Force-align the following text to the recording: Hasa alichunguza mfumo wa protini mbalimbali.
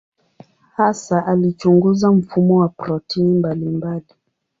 Hasa 0.75 1.25
alichunguza 1.25 2.11
mfumo 2.11 2.57
wa 2.57 2.69
protini 2.69 3.37
mbalimbali. 3.39 4.05